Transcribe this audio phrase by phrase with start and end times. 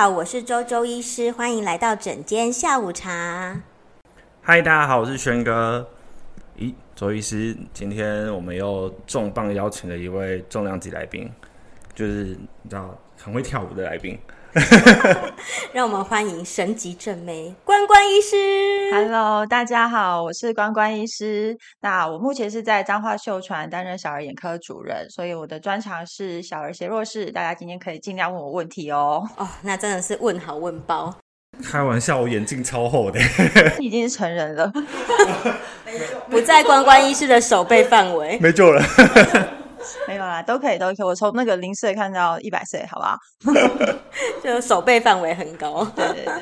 [0.00, 3.60] 好，我是周周医师，欢迎来到整间下午茶。
[4.40, 5.86] 嗨，大家好，我是轩哥。
[6.56, 11.30] 咦，周医师，今天我们又重磅邀请了一位重量级来宾，
[11.94, 14.18] 就是你知道很会跳舞的来宾。
[15.72, 18.90] 让我们欢迎神级正妹关关医师。
[18.92, 21.56] Hello，大家好，我是关关医师。
[21.80, 27.30] 那我目前是在彰化秀传担任小儿眼科主任，所以我的专长是小儿斜弱视。
[27.30, 29.22] 大家今天可以尽量问我问题哦。
[29.36, 31.14] 哦，那真的是问好问包。
[31.62, 33.20] 开玩笑，我眼镜超厚的，
[33.78, 34.72] 已经是成人了，
[36.28, 38.82] 不在关关医师的手背范围，没救了。
[40.06, 41.02] 没有啦，都可以，都可以。
[41.02, 43.18] 我从那个零岁看到一百岁，好不好？
[44.42, 45.84] 就手背范围很高。
[45.96, 46.34] 对 对对。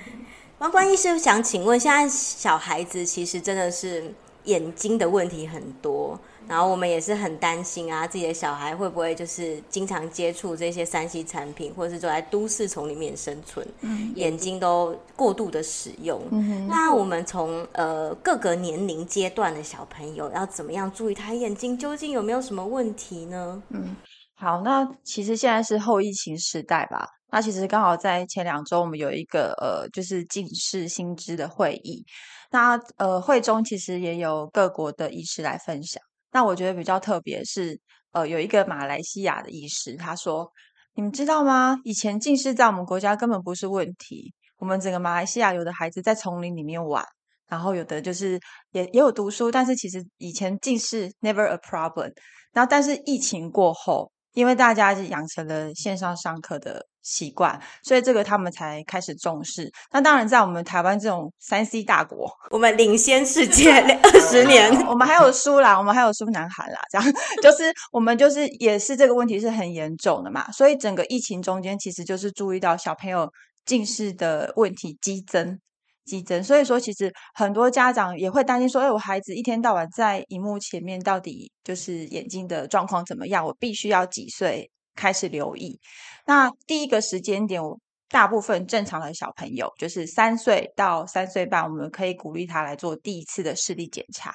[0.58, 4.14] 王冠医师想请问，现在小孩子其实真的是
[4.44, 6.18] 眼睛的问题很多。
[6.48, 16.22] 然后我们也是很担心啊，自己的小孩会不会就是经常接触这些三 C 产品，或者是走在都市丛里面生存，嗯、眼睛都过度的使用。
[16.30, 23.62] 嗯、那我们从呃各个年龄阶段的小朋友要怎么样注意他眼睛究竟有没有什么问题呢？
[23.70, 23.96] 嗯，
[24.34, 27.08] 好，那其实现在是后疫情时代吧。
[27.32, 32.04] 那其实刚好在前两周，我们有一个呃就是近视新知的会议。
[32.52, 36.00] 那呃会中其实也有各国的医师来分享。
[36.36, 37.80] 那我觉得比较特别是，
[38.12, 40.52] 呃，有一个马来西亚的医师，他说
[40.94, 41.80] ：“你们知道吗？
[41.82, 44.34] 以前近视在我们国家根本不是问题。
[44.58, 47.02] 我们整个马来西亚有的孩子在丛林里面玩，
[47.48, 48.38] 然后有的就是
[48.72, 52.12] 也也有读书，但是其实以前近视 never a problem。
[52.52, 59.72] 然后但是疫情过后。”因为大家是养成了线上上课的习惯，所以这个他们才开始重视。
[59.90, 70.52] 那当然，在我们台湾这种三 C 大国，我们领先世 界二十年，我们还有输啦，我们还有输南韩啦，这样就是我们就是也是这个问题是很严重的嘛。
[70.52, 73.26] 所以整个疫情中间，其实就是注意到小朋友
[73.64, 75.58] 近视的问题激增。
[76.06, 83.44] 激增，所以说其实很多家长也会担心说，哎，我孩子一天到晚在荧幕前面，到底就是眼睛的状况怎么样？
[83.44, 85.78] 我必须要几岁开始留意？
[86.24, 87.78] 那第一个时间点，我
[88.08, 94.32] 大部分正常的小朋友就是三岁到三岁半，我们可以鼓励他来做第一次的视力检查。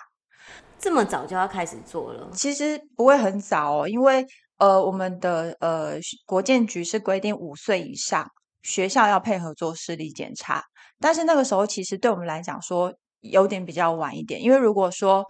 [0.78, 2.30] 这么早就要开始做了？
[2.34, 4.26] 其实不会很早哦，因为
[4.58, 5.94] 呃，我们的呃
[6.26, 8.28] 国建局是规定五岁以上
[8.62, 10.64] 学校要配合做视力检查。
[11.02, 15.26] 但是那个时候，其实对我们来讲说有点比较晚一点，因为如果说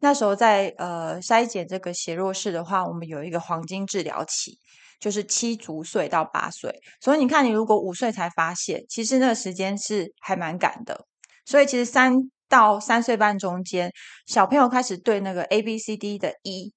[0.00, 4.58] 那时候在呃筛检这个斜弱视的话，我们有一个黄金治疗期，
[5.00, 6.72] 就是七足岁到八岁。
[7.00, 11.04] 所以你看，你如果五岁才发现，其实那个时间是还蛮赶的。
[11.44, 12.14] 所以其实三
[12.48, 13.90] 到三岁半中间，
[14.26, 16.72] 小朋友开始对那个 A B C D 的 E。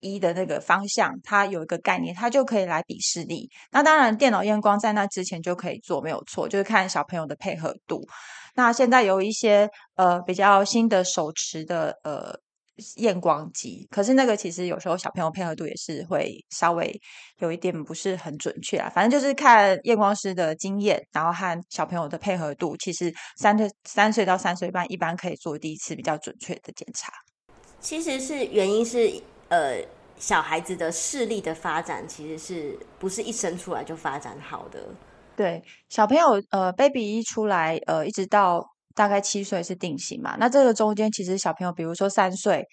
[0.00, 3.48] 一的那个方向，它有一个概念，它就可以来比视力。
[3.72, 8.06] 那当然，电脑验光在那之前就可以做，没有错，就是看小朋友的配合度。
[8.54, 12.34] 那现在有一些呃比较新的手持的呃
[12.96, 17.00] 验光机，可是那个其实有时候小朋友配合度也是会稍微
[17.38, 18.90] 有一点不是很准确啊。
[18.92, 27.12] 反正就是看验光师的经验，然后和小朋友的配合度，其实三岁三岁到三岁半一般可以做第一次比较准确的检查。
[27.80, 29.22] 其实是原因是。
[29.48, 29.82] 呃，
[30.16, 34.80] 小孩子的视力的发展其实是不是一生出来就发展好的？
[35.36, 38.64] 对，小朋友呃，baby 一出来，呃，一直到
[38.94, 40.36] 大概七岁是定型嘛。
[40.38, 42.66] 那这个中间其实小朋友，比如说三岁，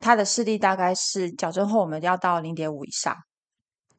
[0.00, 3.14] 他的视力大概是矫正后我们要到零点五以上。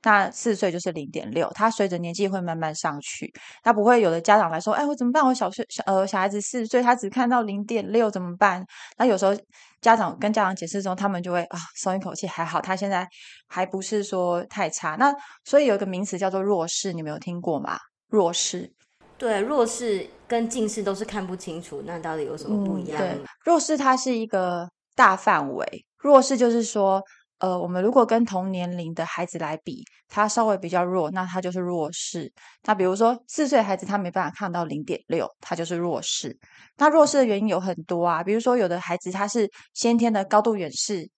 [0.03, 3.29] 那四岁就是零点六，他随着年纪会慢慢上去，
[3.61, 5.25] 他不会有的家长来说，哎，我怎么办？
[5.25, 8.65] 我小岁小呃小孩子四岁，他只看到零点六怎么办？
[8.97, 9.35] 那有时候
[9.81, 13.05] 家长跟家长解释中，他们就会啊松一口气，还好他现在
[13.47, 14.95] 还不是说太差。
[14.95, 17.77] 那所以有一个名词叫做弱视，你没有听过吗？
[18.07, 18.71] 弱视，
[19.17, 22.97] 对，弱视跟近视都是看不清楚，那到底有什么不一样？
[23.01, 27.03] 嗯，对，弱视它是一个大范围，弱视就是说。
[27.39, 32.31] 呃，我们如果跟同年龄的孩子来比，他稍微比较弱，那他就是弱视。
[32.63, 36.37] 那比如说四岁孩子，他没办法看到零点六，他就是弱视。
[36.77, 41.09] 那弱视的原因有很多啊，比如说有的孩子他是先天的高度远视、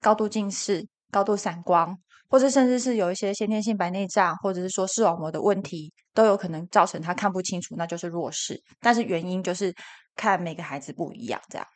[0.00, 1.96] 高度近视、高度散光，
[2.28, 8.60] 或者甚至是有一些先天性白内障，或者是说视网膜的问题，都有可能造成他看不清楚，那就是弱视。
[8.80, 9.72] 但是原因就是
[10.16, 11.66] 看每个孩子不一样，这样。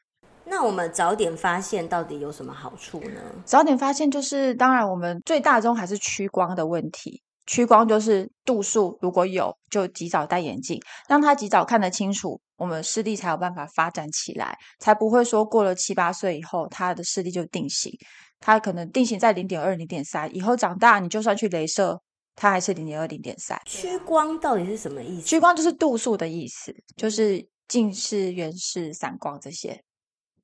[0.57, 3.21] 那我们早点发现到底有什么好处呢？
[3.45, 7.21] 早点发现就是，当然我们最大宗还是屈光的问题。
[7.45, 17.91] 屈光就是度数如果有，就及早戴眼镜，让他及早看得清楚，我们视力才有办法发展起来，才不会说过了七八岁以后，他的视力就定型。
[18.39, 22.01] 他可能定型在零点二、零点三，以后长大你就算去镭射，
[22.37, 23.61] 它还是零点二、零点三。
[23.67, 25.27] 屈光到底是什么意思？
[25.27, 29.83] 屈光就是度数的意思，就是近视、远视、散光这些。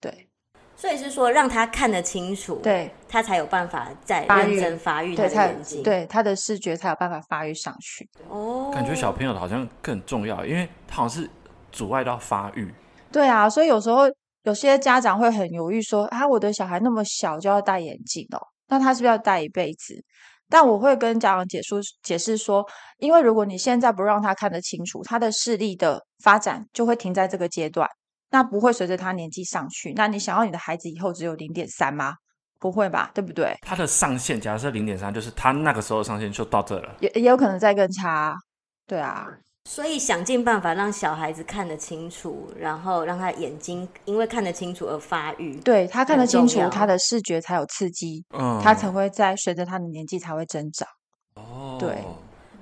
[0.00, 0.28] 对，
[0.76, 8.08] 所以是说让他看得清楚，对，他才有办法再认真发育他的眼睛，对，他的视觉才有办法发育上去。
[8.28, 11.28] 哦，感觉小朋友的好像更重要，因为他好像是
[11.70, 12.72] 阻碍到发育。
[13.12, 14.04] 对啊，所以有时候
[14.44, 20.02] 有些家长会很犹豫说：“啊，我的小孩那么小就要戴眼镜哦，那他是不是要戴一辈子？”
[20.48, 22.66] 但我会跟家长解说解释说，
[22.98, 27.88] 因为如果你现在不让他看得清楚，他的视力的发展就会停在这个阶段。
[28.30, 32.14] 那不会随着他年纪上去，那你想要你的孩子以后只有零点三吗？
[32.58, 33.56] 不会吧，对不对？
[33.62, 38.34] 他的上限假设零点三，就是他那个时候上限就到这了，也也有可能再更差，
[38.86, 39.26] 对啊。
[39.64, 50.88] 所以想尽办法让小孩子看得清楚，然后让他眼睛因为看得清楚而发育，对，他看得清楚，他的视觉才有刺激，嗯，他才会在随着他的年纪才会增长。
[51.34, 51.98] 哦，对。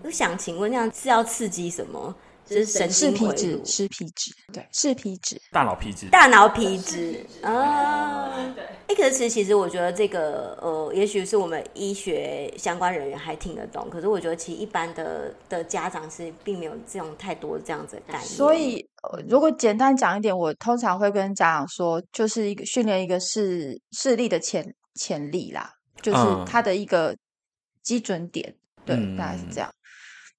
[0.05, 2.15] 我想请问，那样是要刺激什么？
[2.49, 8.65] 是神经皮质，视皮质，对，视皮质，大脑皮质，大脑皮质啊，对。
[8.89, 18.25] 哎，可是其实我觉得这个呃，也许是我们医学相关人员还听得懂，可是我觉得其实一般的的家长是并没有这种太多这样子的概念。
[18.25, 27.15] 所以，呃，如果简单讲一点，我通常会跟家长说，就是一个训练一个视视力的潜潜力啦，就是他的一个
[27.83, 28.55] 基准点，
[28.87, 29.71] 嗯、对，大概是这样。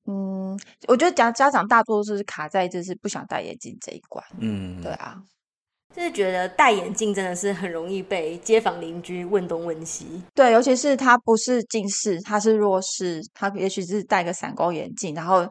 [0.09, 4.25] 嗯，我觉得家家长大多数是卡在就是不想戴眼镜这一关。
[4.39, 5.15] 嗯，对啊，
[5.95, 10.23] 就是觉得戴眼镜真的是很容易被街坊邻居问东问西。
[10.33, 15.47] 对，尤其是他不是近视，他是弱视，他也许是戴个散光眼镜，然后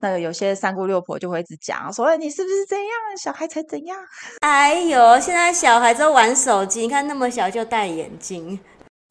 [0.00, 2.88] 那个有些三姑六婆就会一直讲说：“你是不是怎样？
[3.20, 3.98] 小孩才怎样？”
[4.40, 8.58] 哎呦，现在小孩都玩手机，你看那么小就戴眼镜，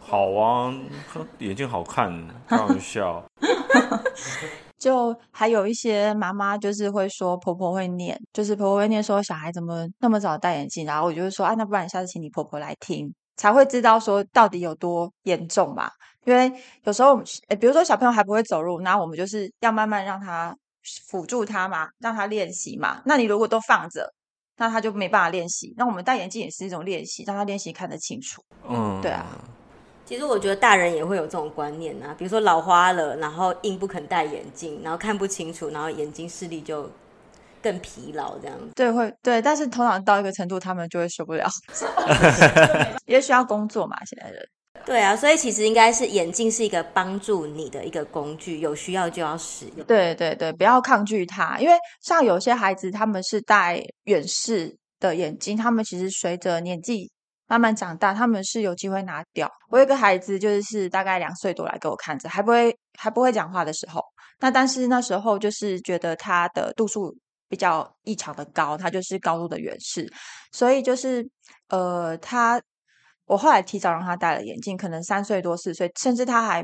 [0.01, 0.73] 好啊，
[1.39, 3.23] 眼镜好看，开玩笑。
[4.77, 15.89] 就还有一些妈妈就是会说婆婆会念，就是婆婆会念说小孩怎么那么早戴眼镜，然后我就会说啊，那不然下次请你婆婆来听，才会知道说到底有多严重嘛。
[16.25, 16.51] 因为
[16.83, 20.55] 有时候，诶比如说小朋友还不会走路，那我们就是要慢慢让他
[21.07, 23.01] 辅助他嘛，让他练习嘛。
[23.05, 24.13] 那你如果都放着，
[24.57, 25.73] 那他就没办法练习。
[25.77, 28.43] 那我们戴眼镜也是一种练习，让他练习看得清楚。
[28.67, 29.25] 嗯，对啊。
[30.07, 36.89] 其实我觉得大人也会有这种观念啊，比如说老花了，然后硬不肯戴眼镜，然后看不清楚，然后眼睛视力就
[37.61, 38.57] 更疲劳这样。
[38.73, 41.45] 对，会对，但是通常到一个程度，他们就会受不了，
[43.05, 44.47] 因为需要工作嘛，现在人。
[44.85, 49.85] 对啊，所以其实应该是眼镜是一个帮助你的一个工具，有需要就要使用。
[49.85, 57.11] 对对对，不要抗拒它，因为像有些孩子他们是戴远视的眼镜，他们其实随着年纪。
[57.47, 59.49] 慢慢长大，他们是有机会拿掉。
[59.69, 64.01] 我有个孩子，就是大概两岁多来给我看着，还不会还不会讲话的时候。
[64.39, 67.15] 那但是那时候就是觉得他的度数
[67.49, 70.11] 比较异常的高，他就是高度的远视，
[70.51, 71.27] 所以就是
[71.69, 72.61] 呃，他
[73.25, 76.63] 我后来提早让他戴了眼镜，可能三岁多四岁，甚至他还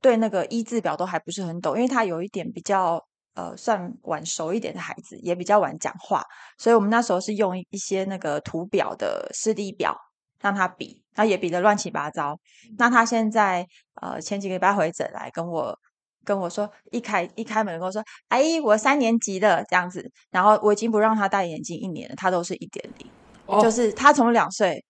[0.00, 2.98] 对那个一字表都还不是很懂，因为他有一点比较
[3.34, 6.24] 呃算晚熟一点的孩子，也比较晚讲话，
[6.58, 9.96] 所以我们那时候是用一些那个图表的视力表。
[10.40, 12.38] 让他比，他也比的乱七八糟。
[12.78, 13.66] 那他现在
[14.00, 15.78] 呃前几个礼拜回诊来跟我
[16.24, 20.10] 跟我说，一开一开门跟我说，阿姨我三年级的这样子。
[20.30, 23.10] 然后我已经不让他戴眼镜一年了，他都是一点零，
[23.46, 24.84] 哦，就是他从两岁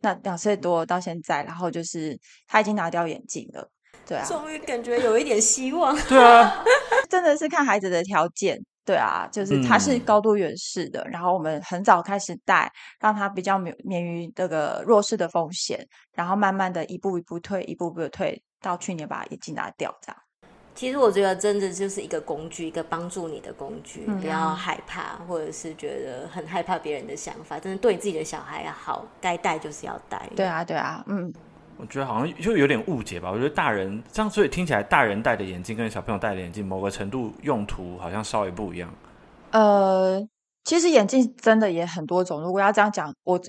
[0.00, 3.70] 那两岁多到现在，然后就是他已经拿掉眼镜了。
[4.06, 5.94] 对啊，终于感觉有一点希望。
[6.08, 6.64] 对 啊，
[7.10, 8.58] 真的是看孩子的条件。
[8.88, 20.16] 对啊，就是他是高度远视的，嗯，然后我们很早开始戴，让他比较免免于这个弱视的风险，然后慢慢的一步一步退，一步一步的退，到去年把眼镜拿掉这样。
[20.74, 30.26] 其实我觉得真的就是一个工具，一个帮助你的工具，嗯，不要害怕，或者是觉得很害怕别人的想法，真的对自己的小孩要好，该戴就是要戴。
[30.34, 31.30] 对啊，对啊，嗯。
[31.78, 33.30] 我觉得好像就有点误解吧。
[33.30, 38.92] 我觉得大人这样，所以听起来大人戴的眼镜跟小朋友戴的眼镜，某个程度用途好像稍微不一样。
[39.52, 40.20] 呃，
[40.64, 42.42] 其实眼镜真的也很多种。
[42.42, 43.40] 如果要这样讲，我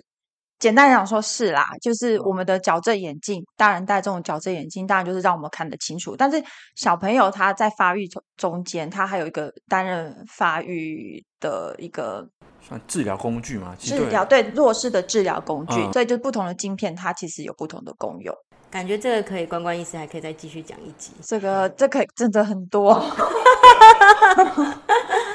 [0.59, 6.15] 简单讲说是啦，就是我们的矫正眼镜，大人戴这种矫正眼镜，当然就是让我们看得清楚。
[6.17, 6.43] 但是
[6.75, 12.27] 小朋友他在发育中中间，他还有一个担任发育的一个。
[12.61, 13.73] 算治疗工具嘛？
[13.79, 18.35] 治疗对弱势的治疗工具，嗯，所以就不同的镜片，它其实有不同的功用。
[18.69, 21.13] 感觉这个可以，关关医师还可以再继续讲一集。
[21.23, 22.93] 这个这可以真的很多，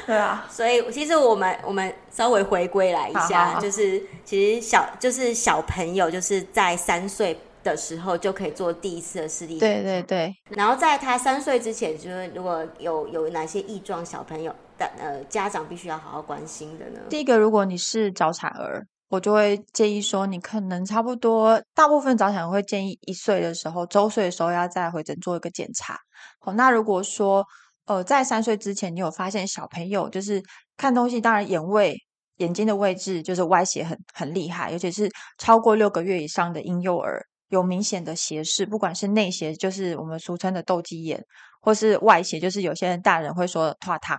[0.06, 0.46] 对啊。
[0.50, 9.58] 所以其实我们我们稍微回归来一下，好好好，就是其实小就是小朋友就是在三岁的时候就可以做第一次的视力。
[9.58, 10.34] 对对对。
[10.50, 17.00] 然后在他三岁之前，就是如果有有哪些异状，小朋友的呃家长必须要好好关心的呢？
[17.08, 25.98] 第一个，如果你是早产儿，我就会建议说，你可能差不多大部分早产儿会建议一岁的时候，周岁的时候要再回诊做一个检查。
[26.40, 27.46] 好，那如果说
[27.86, 30.42] 呃在三岁之前，你有发现小朋友就是
[30.76, 31.96] 看东西，当然眼位。
[32.38, 41.24] 眼睛的位置就是歪斜很很厉害，尤其是超过六个月以上的婴幼儿，有明显的斜视，不管是内斜，就是我们俗称的斗鸡眼，
[41.60, 44.18] 或是外斜，就是有些人大人会说脱糖。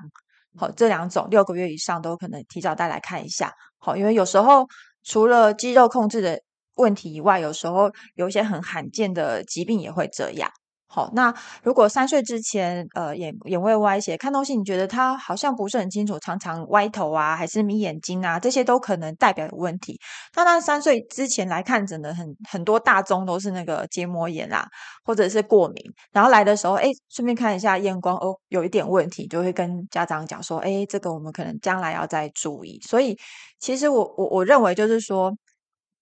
[0.57, 3.51] 好，这两种六个月以上都可能提早带来看一下。
[3.79, 4.65] 好，因为有时候
[5.03, 6.39] 除了肌肉控制的
[6.75, 10.49] 问题以外，有时候有一些很罕见的疾病也会这样。
[10.87, 19.99] 好，那如果三岁之前，呃，眼眼位歪斜，看东西你觉得他好像不是很清楚，常常歪头啊，还是眯眼睛啊，这些都可能代表有问题。
[20.35, 24.65] 那他三岁之前来看诊的很很多大宗都是那个结膜炎啊，
[25.03, 32.79] 或者是过敏，然后来的时候，哎，顺便看一下验光，哦，有一点问题，就会跟家长讲说，哎，这个我们可能将来要再注意。
[32.87, 33.17] 所以，
[33.59, 35.35] 其实我我我认为就是说，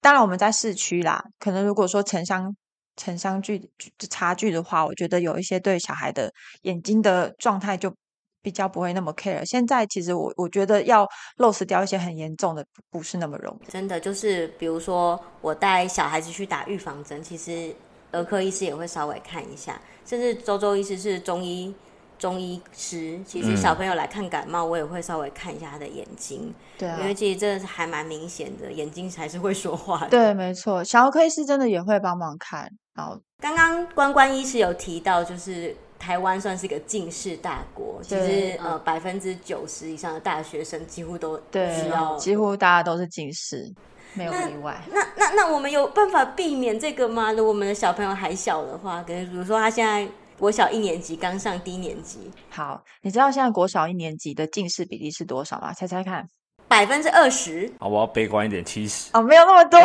[0.02, 2.56] 当然我们在市区啦，可能如果说城乡。
[2.96, 3.70] 城乡距
[4.10, 6.32] 差距的话，我觉得有一些对小孩的
[6.62, 7.94] 眼睛的状态就
[8.42, 9.44] 比较不会那么 care。
[9.46, 11.08] 现在其实我我觉得要
[11.38, 13.72] lose 掉一些很严重的，不是那么容易。
[13.72, 17.76] 真的就是，比如说我带小孩子去打预防针，其实
[18.12, 21.74] 儿科医师也会稍微看一下，甚至周周医师是中医。
[22.20, 30.08] 中医师，其实小朋友来看感冒，我也会稍微看一下他的眼睛，对啊，因为其实这还蛮明显的，眼睛还是会说话的。
[30.08, 32.70] 对，没错，小儿科医师真的也会帮忙看。
[32.96, 43.74] 好，刚刚关关医师有提到，就是台湾算是一个近视大国，其实呃百分之九十以上的大学生几乎都需要，几乎大家都是近视，
[44.14, 44.82] 没有例外。
[44.92, 47.32] 那那那，那我们有办法避免这个吗？
[47.32, 50.08] 如果我们的小朋友还小的话，比如说他现在。
[50.40, 55.72] 国小一年级刚上低年级，好，你知道现在国小一年级的近视比例是多少吗？
[55.72, 56.28] 猜猜看，
[56.74, 57.72] 百分之二十。
[57.80, 59.12] 好，我要悲观一点，七十。
[59.14, 59.80] 哦，没有那么多，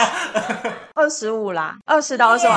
[0.96, 2.50] 二十五啦，二十到二十五。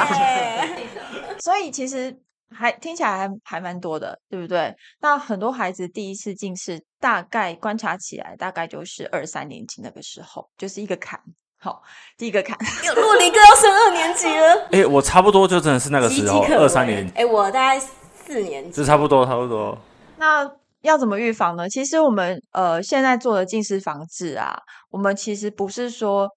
[1.39, 2.18] 所以其实
[2.50, 4.74] 还听起来还还蛮多的，对不对？
[5.01, 11.20] 那很多孩子第一次近视，大概观察起来，大概就是二三年级那个时候，就是一个坎。
[11.60, 11.84] 好，
[12.18, 12.58] 第一个坎，
[12.96, 14.54] 洛黎哥要升二年级了。
[14.72, 17.12] 哎、欸，我差不多就真的是那个时候，二三年级。
[17.15, 19.77] 哎、欸，我大概四年级，就差不多，差不多。
[20.15, 20.50] 那
[20.86, 21.68] 要怎么预防呢？
[21.70, 24.58] 其实我们呃现在做的近视防治啊，
[24.89, 26.30] 我们其实不是说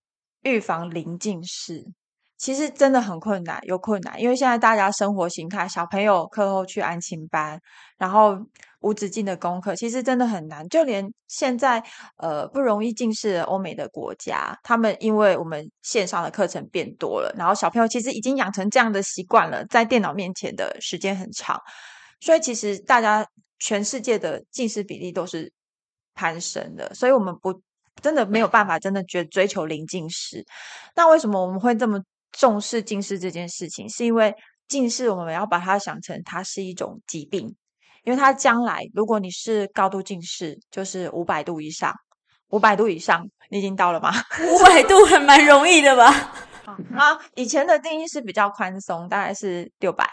[0.42, 1.84] 预防零近视，
[2.36, 7.60] 其实真的很困难，有困难，因为现在大家生活形态，小朋友课后去安亲班，
[7.96, 8.36] 然后。
[8.80, 11.82] 无止境的功课其实真的很难，就连现在
[12.16, 21.60] 呃不容易近视的欧美的国家，他们因为我们线上的课程变多了，然后小朋友其实已经养成这样的习惯了，在电脑面前的时间很长，
[22.20, 23.26] 所以其实大家
[23.58, 25.52] 全世界的近视比例都是
[26.14, 27.62] 攀升的，所以我们不
[28.02, 30.44] 真的没有办法真的觉追求零近视。
[30.94, 32.00] 那为什么我们会这么
[32.32, 33.88] 重视近视这件事情？
[33.88, 34.34] 是因为
[34.66, 37.54] 近视我们要把它想成它是一种疾病。
[38.04, 41.92] 因为它将来，如果你是高度近视，就是五百度以上，
[42.48, 44.10] 五百度以上，你已经到了吗？
[44.48, 46.06] 五百度还蛮容易的吧？
[46.96, 50.08] 啊，以前的定义是比较宽松，大概是六百。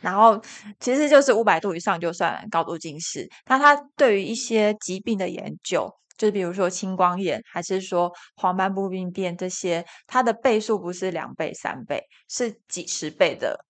[0.00, 0.40] 然后
[0.80, 3.28] 其实就是五百度以上就算高度近视。
[3.46, 13.64] 那它对于一些疾病的研究，就是比如说青光眼，还是说黄斑部病变这些，它的倍数不是两倍、三倍，是几十倍的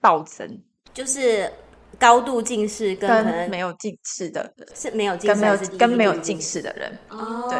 [0.00, 0.62] 暴增，
[0.92, 1.52] 就是。
[1.98, 7.58] 高度近视跟可能没有近视的是没有近视，跟没有跟没有近视的人，哦、对、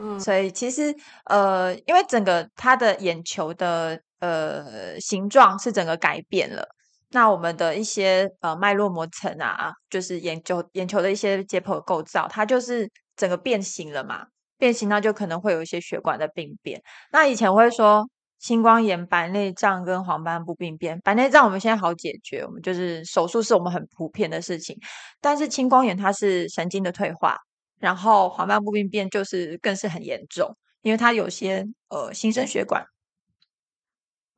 [0.00, 0.92] 嗯，所以其实
[1.26, 6.66] 呃，因为整个他的眼球的呃形状是整个改变了，
[7.10, 14.26] 那我们的一些呃脉络膜层啊，就是眼球眼球的一些解剖构造，它就是整个变形了嘛，
[14.58, 16.82] 变形那就可能会有一些血管的病变。
[17.12, 18.08] 那以前我会说。
[18.38, 24.78] 青光眼、白内障跟黄斑部病变，白内障我们现在好解决，我们就是手术是我们很普遍的事情。
[25.22, 27.38] 但是青光眼它是神经的退化，
[27.80, 32.84] 然后黄斑部病变就是更是很严重，因为它有些呃新生血管，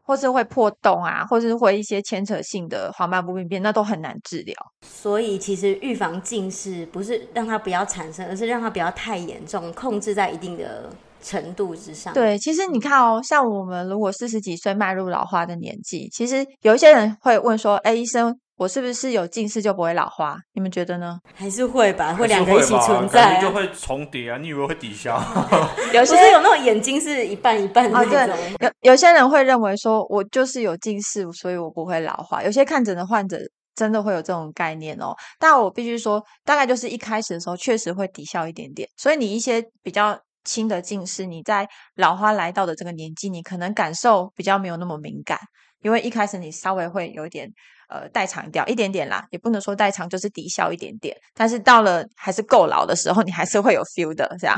[0.09, 4.57] 或是会破洞啊，或是会一些牵扯性的黄斑部病变，那都很难治疗。
[4.83, 10.91] 所以其实预防近视不是让它不要产生，而是让它不要太严重，控制在一定的。
[11.21, 20.37] 程度之上，对，其实你看哦，像我们如果四十几岁迈入老化的年纪，其实有一些人会问说：“哎，医生，我是不是有近视就不会老花？
[20.55, 21.17] 你们觉得呢？
[21.33, 24.37] 还是会吧，会两个一起存在、啊，就会重叠啊！
[24.37, 25.17] 你以为会抵消？
[25.95, 28.35] 有些有那种眼睛是一半一半的那种。
[28.35, 32.43] 哦、对，有有些人会认为说，我就是有近视，所以我不会老花。
[32.43, 33.39] 有些看诊的患者
[33.77, 35.15] 真的会有这种概念哦。
[35.39, 38.89] 但我必须说，大概就是一开始的时候确实会抵消一点点。
[38.97, 45.39] 所以你一些比较轻的近视，你在老花来到的这个年纪，你可能感受比较没有那么敏感，
[45.83, 47.49] 因为一开始你稍微会有一点。
[47.89, 54.55] 呃，代偿掉一点点啦，也不能说代偿就是抵消一点点，但是到了还是够老的时候，你还是会有 feel 的，这样。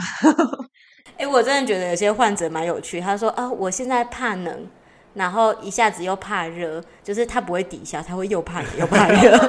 [1.12, 4.66] 哎、欸，我真的觉得有些患者蛮有趣，他说啊，我现在怕冷，
[5.14, 9.38] 然后一下子又怕热，就是他不会抵消，他会又怕冷又怕热。
[9.38, 9.48] 很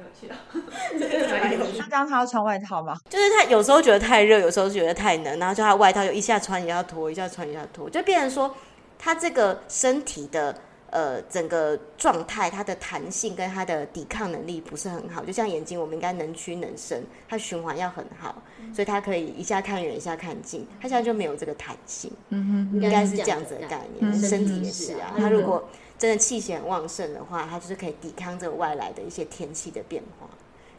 [0.00, 0.36] 有趣啊！
[1.78, 2.96] 那这样他要穿外套吗？
[3.08, 8.52] 就是他有时候觉得太热，有时候觉得太冷，然后就他外套又一下穿一下脱，一下穿一下脱，就变成说
[8.98, 10.52] 他这个身体的。
[10.90, 22.10] 呃，整个状态，它的弹性跟它的抵抗能力不是很好，就像眼睛，我们应该能屈能伸，它循环要很好，所以它可以一下看远，一下看近，它现在就没有这个弹性。
[22.30, 25.12] 嗯哼，应该是这样子的概念，嗯、身体也是啊。
[25.16, 30.28] 它如果真的气血很旺盛的话，它就是可以抵抗这个外来的一些天气的变化。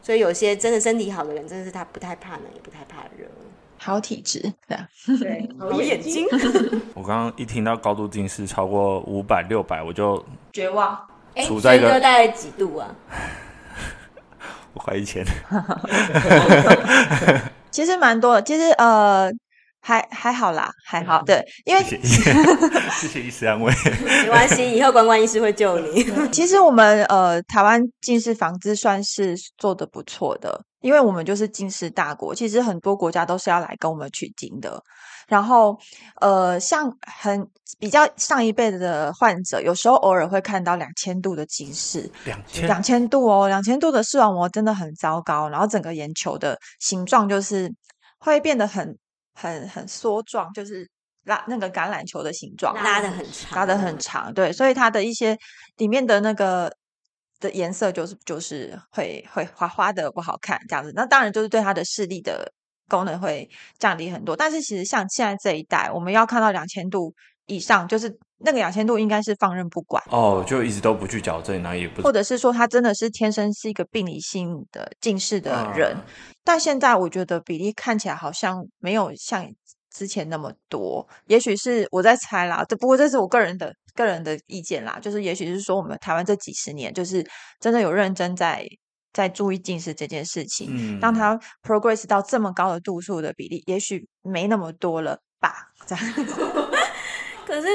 [0.00, 3.26] 所以有些真的身体好的人，真的是他不太怕冷，也不太怕热。
[3.78, 4.88] 好体质，对啊，
[5.20, 6.26] 对， 好眼睛。
[6.94, 10.98] 我刚刚一听到高度近视超过五百、六百，我就绝望。
[11.46, 12.88] 处在一个大概几度啊？
[14.74, 15.24] 我怀疑钱。
[17.70, 19.32] 其实蛮多的，其实呃。
[19.80, 21.22] 还还好啦，还好。
[21.22, 21.96] 对，因为谢
[23.08, 23.72] 谢 医师安慰，
[24.24, 26.04] 没关系，以后关关医师会救你。
[26.30, 32.34] 其实我们呃，台湾近视防治算是做的不错的，因为我们就是近视大国。
[32.34, 34.82] 其实很多国家都是要来跟我们取经的。
[35.28, 35.78] 然后
[36.20, 37.46] 呃，像很
[37.78, 45.48] 比较上一辈的患者，有时候偶尔会看到两千度的近视，两千两千度哦，两千度的视网膜真的很糟糕。
[45.48, 47.72] 然后整个眼球的形状就是
[48.18, 48.98] 会变得很。
[49.38, 50.88] 很很缩状，就是
[51.24, 55.36] 拉那个橄榄球的形状，拉的很长，拉的很长，对，所以它的一些
[55.76, 56.72] 里面的那个
[57.38, 60.92] 的颜色就是就是会会花花的不好看这样子。
[60.96, 62.50] 那当然就是对它的视力的
[62.88, 64.34] 功能会降低很多。
[64.36, 67.14] 但是其实像现在这一代，我们要看到两千度
[67.46, 68.10] 以上，就是
[68.40, 75.94] 那个两千度应该是放任不管哦，就一直都不去矫正，然后也不或者是说他真的是天生是一个病理性的近视的人。
[75.96, 76.02] 嗯
[76.44, 79.46] 但现在我觉得比例看起来好像没有像
[79.92, 82.64] 之前那么多，也许是我在猜啦。
[82.66, 87.22] 这不过这是我个人的个人的意见啦，就是也许是说我们台湾这几十年就是
[87.60, 88.66] 真的有认真在
[89.12, 95.52] 在注意近视这件事情，嗯，让它 progress 到这么高的度数的比例，也许没那么多了吧？
[95.86, 96.04] 这样。
[97.46, 97.68] 可是，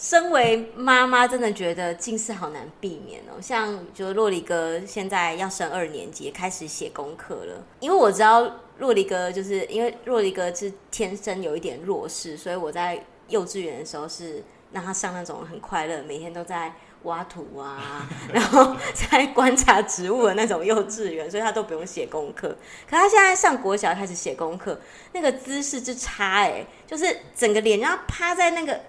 [0.00, 3.38] 身为妈妈，真的觉得近视好难避免哦。
[3.38, 7.62] 像，就洛里哥现在要升二年级，开始写功课了。
[7.80, 22.48] 因为我知道洛里哥，就是因为洛里哥是天生有一点弱势，所以我在幼稚园的时候是让他上那种很快乐，每天都在挖土啊， 然后在观察植物的那种幼稚园，所以他都不用写功课。
[22.88, 24.80] 可他现在上国小开始写功课，
[25.12, 28.80] 那个姿势之差，哎，就是整个脸然后趴在那个。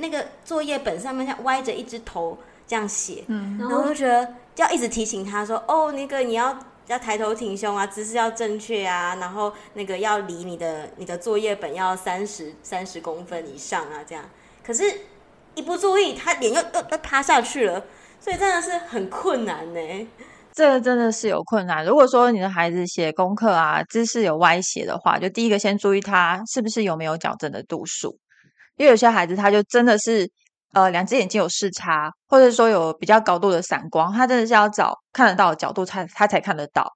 [0.00, 2.36] 那个作业本上面像歪着一只头
[2.66, 14.24] 这样写，嗯，然后我就觉得要一直提醒他说，哦，那个你要要抬头挺胸啊，姿势要正确啊，然后那个要离你的你的作业本要三十三十公分以上啊，这样。
[14.64, 14.84] 可是，
[15.54, 17.84] 一不注意，他脸又又又趴下去了，
[18.20, 20.08] 所以真的是很困难呢。
[20.52, 21.84] 这个真的是有困难。
[21.84, 28.18] 如果说你的孩子写功课啊，姿势有歪斜的话，就第一个先注意他是不是有没有矫正的度数。
[28.80, 30.26] 因为有些孩子他就真的是，
[30.72, 36.90] 呃，两只眼睛有视差，或者说有比较高度的散光，他真的是要找看得到的角度，他他才看得到，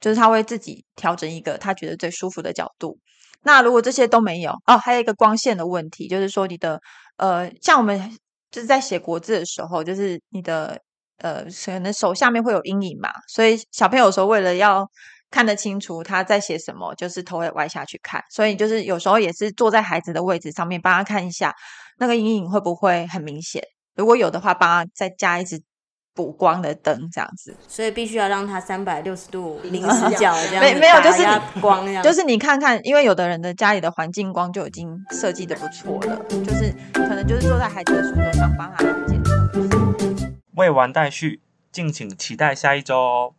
[0.00, 2.98] 就是他会自己调整一个他觉得最舒服的角度。
[3.42, 6.80] 那如果这些都没有哦，还有一个光线的问题，就是说你的
[7.18, 8.16] 呃，像我们
[8.50, 10.80] 就是在写国字的时候，就是你的
[11.18, 14.88] 呃，可能手下面会有阴影嘛，所以小朋友有时候为了要
[15.30, 21.54] 看得清楚他在写什么，就是头会歪下去看，所以就是有时候也是坐在孩子的位置上面帮他看一下
[21.98, 23.62] 那个阴影会不会很明显，
[23.96, 25.60] 如果有的话，帮他再加一支
[26.14, 27.54] 补光的灯这样子。
[27.68, 31.22] 所以必须要让他三百六十度零死角这样，没没有就是
[31.60, 39.32] 光这样，就是你看看，因为有的人的家里的环境光就已经设计的不错了，就是可能就是坐在孩子的书桌上帮他检测。
[40.54, 43.34] 未完待续，敬请期待下一周哦。